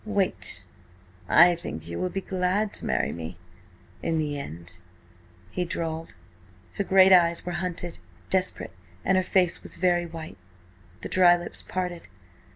"Wait. 0.03 0.63
I 1.29 1.53
think 1.53 1.87
you 1.87 1.99
will 1.99 2.09
be 2.09 2.21
glad 2.21 2.73
to 2.73 2.87
marry 2.87 3.13
me–in 3.13 4.17
the 4.17 4.39
end," 4.39 4.79
he 5.51 5.63
drawled. 5.63 6.15
Her 6.77 6.83
great 6.83 7.13
eyes 7.13 7.45
were 7.45 7.51
hunted, 7.61 7.99
desperate, 8.31 8.73
and 9.05 9.15
her 9.15 9.23
face 9.23 9.61
was 9.61 9.75
very 9.75 10.07
white. 10.07 10.39
The 11.01 11.09
dry 11.09 11.35
lips 11.37 11.61
parted. 11.61 12.07